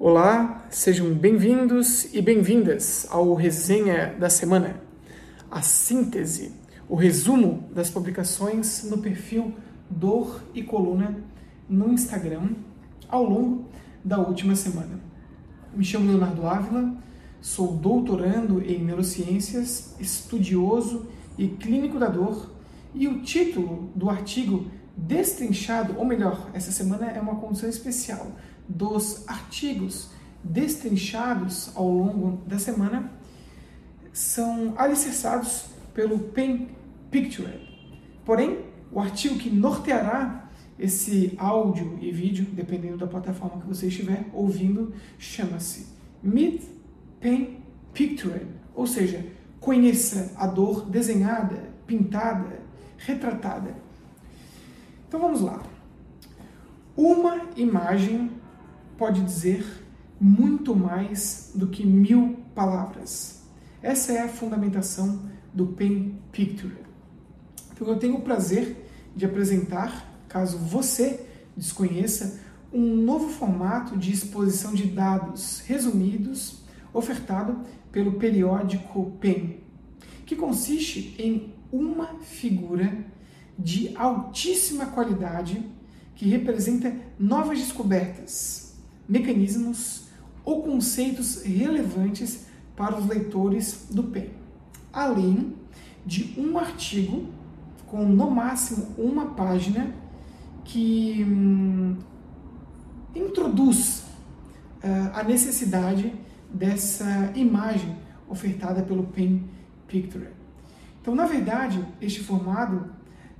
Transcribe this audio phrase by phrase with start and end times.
[0.00, 4.80] Olá, sejam bem-vindos e bem-vindas ao Resenha da Semana,
[5.50, 6.52] a síntese,
[6.88, 9.52] o resumo das publicações no perfil
[9.90, 11.18] Dor e Coluna
[11.68, 12.50] no Instagram
[13.08, 13.64] ao longo
[14.04, 15.00] da última semana.
[15.74, 16.96] Me chamo Leonardo Ávila,
[17.40, 22.52] sou doutorando em neurociências, estudioso e clínico da dor,
[22.94, 24.64] e o título do artigo
[24.96, 28.30] destrinchado, ou melhor, essa semana é uma condição especial
[28.68, 30.10] dos artigos
[30.42, 33.12] destrinchados ao longo da semana
[34.12, 36.68] são alicerçados pelo Pen
[37.10, 37.68] Picture.
[38.24, 44.26] Porém, o artigo que norteará esse áudio e vídeo, dependendo da plataforma que você estiver
[44.32, 45.86] ouvindo, chama-se
[46.22, 46.62] Meet
[47.20, 47.58] Pen
[47.92, 49.24] Picture, ou seja,
[49.60, 52.60] conheça a dor desenhada, pintada,
[52.96, 53.74] retratada.
[55.06, 55.62] Então vamos lá.
[56.96, 58.30] Uma imagem
[58.98, 59.64] pode dizer
[60.20, 63.44] muito mais do que mil palavras.
[63.80, 65.22] Essa é a fundamentação
[65.54, 66.76] do Pen Picture.
[67.72, 71.24] Então eu tenho o prazer de apresentar, caso você
[71.56, 72.40] desconheça,
[72.72, 77.60] um novo formato de exposição de dados resumidos ofertado
[77.92, 79.60] pelo periódico Pen,
[80.26, 83.04] que consiste em uma figura
[83.58, 85.64] de altíssima qualidade
[86.14, 88.67] que representa novas descobertas,
[89.08, 90.08] mecanismos
[90.44, 94.30] ou conceitos relevantes para os leitores do PEN,
[94.92, 95.54] além
[96.04, 97.26] de um artigo
[97.86, 99.92] com no máximo uma página
[100.64, 101.96] que hum,
[103.14, 104.04] introduz
[104.84, 106.12] uh, a necessidade
[106.52, 107.96] dessa imagem
[108.28, 109.44] ofertada pelo Pen
[109.86, 110.28] Picture.
[111.00, 112.90] Então, na verdade, este formado,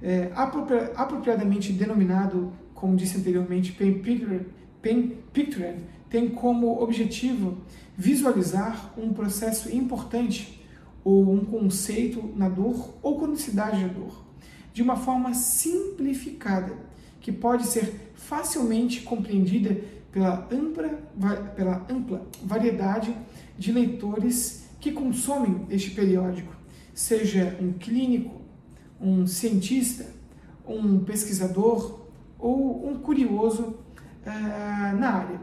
[0.00, 4.46] é, apropri apropriadamente denominado, como disse anteriormente, Pen Picture,
[4.82, 7.58] Pictured tem como objetivo
[7.96, 10.64] visualizar um processo importante
[11.04, 14.24] ou um conceito na dor ou cronicidade da dor,
[14.72, 16.76] de uma forma simplificada,
[17.20, 19.80] que pode ser facilmente compreendida
[20.12, 20.88] pela ampla,
[21.54, 23.14] pela ampla variedade
[23.58, 26.54] de leitores que consomem este periódico,
[26.94, 28.40] seja um clínico,
[29.00, 30.06] um cientista,
[30.66, 32.00] um pesquisador
[32.38, 33.78] ou um curioso
[34.28, 35.40] uh, na área.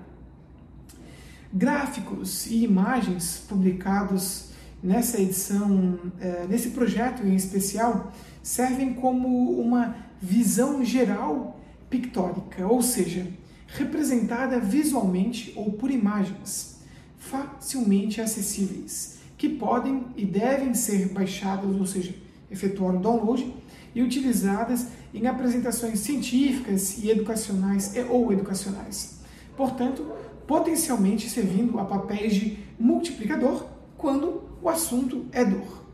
[1.53, 4.50] Gráficos e imagens publicados
[4.84, 8.13] nessa edição, uh, nesse projeto em especial,
[8.44, 11.59] servem como uma visão geral
[11.90, 13.28] pictórica, ou seja,
[13.68, 16.75] representada visualmente ou por imagens
[17.18, 22.13] facilmente acessíveis, que podem e devem ser baixadas, ou seja,
[22.50, 23.51] efetuar o download
[23.95, 29.19] e utilizadas em apresentações científicas e educacionais ou educacionais.
[29.56, 30.06] Portanto,
[30.45, 33.66] potencialmente servindo a papéis de multiplicador
[33.97, 35.85] quando o assunto é dor.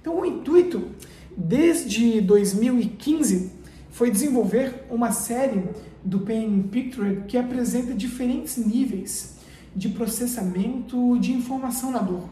[0.00, 0.82] Então, o intuito
[1.36, 3.50] desde 2015
[3.90, 5.64] foi desenvolver uma série
[6.04, 9.36] do Pain Picture que apresenta diferentes níveis
[9.74, 12.28] de processamento de informação na dor,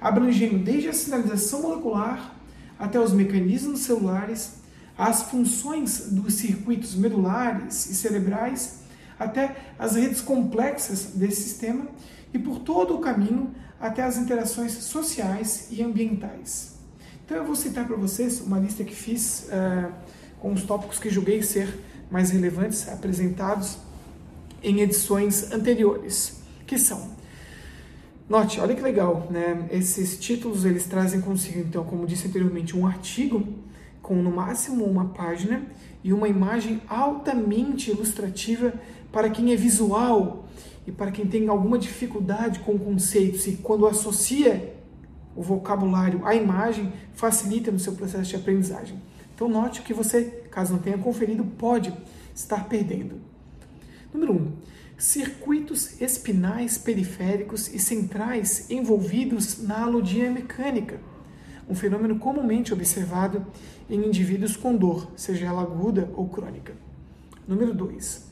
[0.00, 2.34] abrangendo desde a sinalização molecular
[2.78, 4.61] até os mecanismos celulares
[4.96, 8.80] as funções dos circuitos medulares e cerebrais,
[9.18, 11.86] até as redes complexas desse sistema
[12.32, 16.76] e por todo o caminho até as interações sociais e ambientais.
[17.24, 19.92] Então eu vou citar para vocês uma lista que fiz uh,
[20.38, 21.80] com os tópicos que julguei ser
[22.10, 23.78] mais relevantes apresentados
[24.62, 27.22] em edições anteriores, que são
[28.28, 29.68] Note, olha que legal, né?
[29.70, 33.46] Esses títulos eles trazem consigo, então, como disse anteriormente, um artigo
[34.02, 35.62] com no máximo uma página
[36.02, 38.74] e uma imagem altamente ilustrativa
[39.12, 40.44] para quem é visual
[40.86, 44.74] e para quem tem alguma dificuldade com conceitos e quando associa
[45.34, 49.00] o vocabulário à imagem, facilita no seu processo de aprendizagem.
[49.34, 51.92] Então note que você, caso não tenha conferido, pode
[52.34, 53.20] estar perdendo.
[54.12, 54.36] Número 1.
[54.36, 54.52] Um,
[54.98, 61.00] circuitos espinais periféricos e centrais envolvidos na alodia mecânica
[61.68, 63.46] um fenômeno comumente observado
[63.88, 66.74] em indivíduos com dor, seja ela aguda ou crônica.
[67.46, 68.30] Número 2.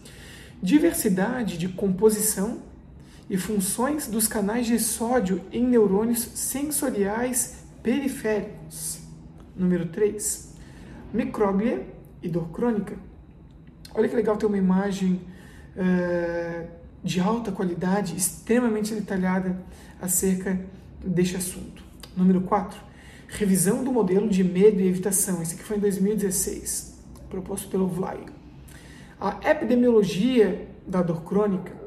[0.63, 2.59] Diversidade de composição
[3.29, 9.01] e funções dos canais de sódio em neurônios sensoriais periféricos.
[9.57, 10.55] Número 3.
[11.13, 11.87] Micróglia
[12.23, 12.97] e dor crônica.
[13.95, 15.21] Olha que legal ter uma imagem
[15.77, 16.69] uh,
[17.03, 19.61] de alta qualidade, extremamente detalhada
[20.01, 20.61] acerca
[21.05, 21.83] deste assunto.
[22.17, 22.90] Número 4
[23.31, 25.41] Revisão do modelo de medo e evitação.
[25.41, 26.99] Esse aqui foi em 2016,
[27.29, 28.27] proposto pelo Vlay.
[29.21, 31.79] A epidemiologia da dor crônica.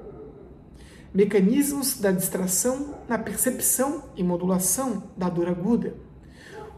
[1.13, 5.95] mecanismos da distração na percepção e modulação da dor aguda,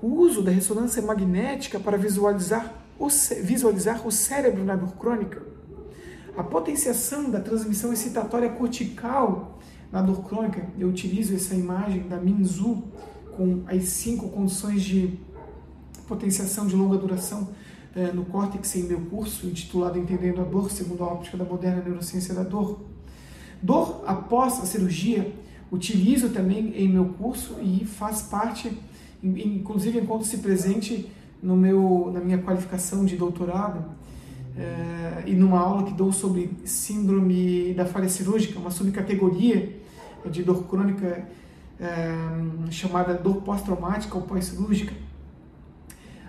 [0.02, 3.08] o uso da ressonância magnética para visualizar o,
[3.44, 5.42] visualizar o cérebro na dor crônica,
[6.36, 9.58] a potenciação da transmissão excitatória cortical
[9.90, 10.68] na dor crônica.
[10.78, 12.84] Eu utilizo essa imagem da Minzu
[13.36, 15.18] com as cinco condições de
[16.08, 17.50] potenciação de longa duração
[17.96, 21.82] eh, no córtex em meu curso, intitulado Entendendo a Dor, segundo a óptica da moderna
[21.84, 22.80] neurociência da dor.
[23.62, 25.34] Dor após a cirurgia,
[25.72, 28.72] utilizo também em meu curso e faz parte,
[29.24, 31.10] inclusive encontro-se presente
[31.42, 33.84] no meu, na minha qualificação de doutorado
[34.58, 39.76] é, e numa aula que dou sobre síndrome da falha cirúrgica, uma subcategoria
[40.30, 41.28] de dor crônica
[41.80, 44.94] é, chamada dor pós-traumática ou pós-cirúrgica.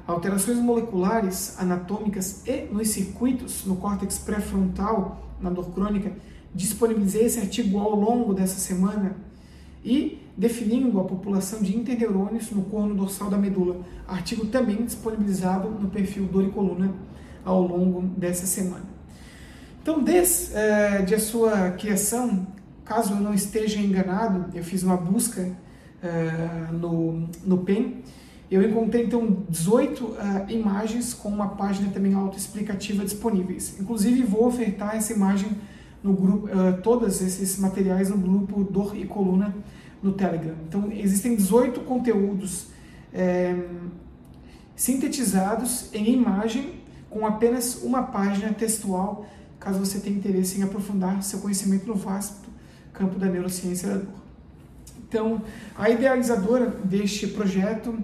[0.06, 6.12] Alterações moleculares, anatômicas e nos circuitos no córtex pré-frontal, na dor crônica,
[6.54, 9.16] disponibilizei esse artigo ao longo dessa semana
[9.84, 13.80] e definindo a população de interneurônios no corno dorsal da medula.
[14.06, 16.92] Artigo também disponibilizado no perfil Dor e Coluna
[17.44, 18.84] ao longo dessa semana.
[19.80, 22.46] Então, desde é, de a sua criação,
[22.86, 25.52] caso eu não esteja enganado, eu fiz uma busca
[26.02, 28.02] é, no, no PEN,
[28.50, 33.76] eu encontrei então 18 uh, eh, imagens com uma página também autoexplicativa disponíveis.
[33.80, 35.50] Inclusive vou ofertar essa imagem
[36.00, 39.52] no grupo, uh, todos esses materiais no grupo Dor e Coluna
[40.00, 40.54] no Telegram.
[40.68, 42.68] Então, existem 18 conteúdos
[43.12, 43.56] é,
[44.76, 46.74] sintetizados em imagem
[47.10, 49.26] com apenas uma página textual,
[49.58, 52.45] caso você tenha interesse em aprofundar seu conhecimento no vasto
[52.98, 54.26] campo da neurociência da dor.
[55.08, 55.42] Então,
[55.76, 57.96] a idealizadora deste projeto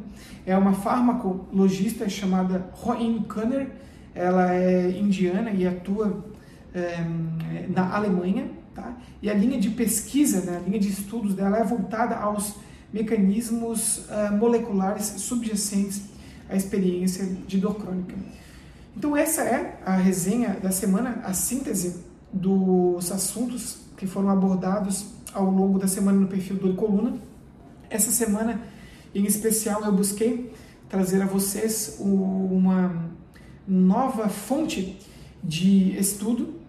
[0.47, 3.69] é uma farmacologista chamada Roin Kanner.
[4.15, 6.25] Ela é indiana e atua
[6.75, 7.05] é,
[7.69, 8.51] na Alemanha.
[8.75, 8.97] Tá?
[9.21, 12.55] E a linha de pesquisa, né, a linha de estudos dela é voltada aos
[12.93, 16.03] mecanismos uh, moleculares subjacentes
[16.49, 18.15] à experiência de dor crônica.
[18.97, 25.49] Então essa é a resenha da semana, a síntese dos assuntos que foram abordados ao
[25.49, 27.15] longo da semana no perfil do Coluna.
[27.89, 28.61] Essa semana,
[29.15, 30.53] em especial, eu busquei
[30.89, 33.09] trazer a vocês uma
[33.65, 34.99] nova fonte
[35.41, 36.61] de estudo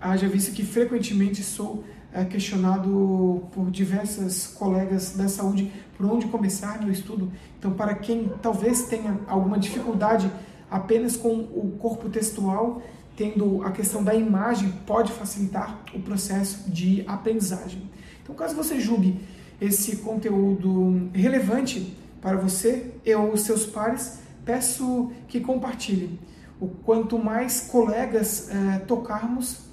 [0.00, 6.80] haja visto que frequentemente sou é, questionado por diversas colegas da saúde por onde começar
[6.80, 7.30] meu estudo.
[7.56, 10.28] Então, para quem talvez tenha alguma dificuldade
[10.68, 12.82] apenas com o corpo textual,
[13.18, 17.82] tendo a questão da imagem pode facilitar o processo de aprendizagem.
[18.22, 19.20] Então, caso você julgue
[19.60, 26.16] esse conteúdo relevante para você e ou seus pares, peço que compartilhe.
[26.60, 29.66] O quanto mais colegas eh, tocarmos,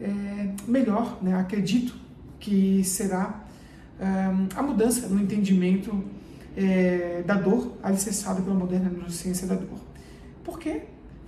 [0.00, 1.34] é, melhor, né?
[1.34, 1.94] acredito
[2.40, 3.44] que será
[4.00, 4.04] é,
[4.56, 6.04] a mudança no entendimento
[7.24, 9.78] da dor alicerçada pela moderna neurociência da dor.
[10.44, 10.82] Por quê?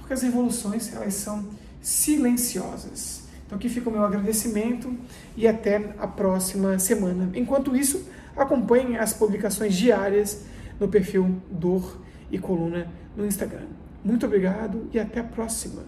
[0.05, 1.47] Porque as revoluções elas são
[1.81, 3.23] silenciosas.
[3.47, 4.95] Então aqui fica o meu agradecimento
[5.35, 7.31] e até a próxima semana.
[7.35, 8.06] Enquanto isso,
[8.37, 10.45] acompanhe as publicações diárias
[10.79, 12.87] no perfil Dor e Coluna
[13.17, 13.65] no Instagram.
[14.05, 15.83] Muito obrigado e até a próxima.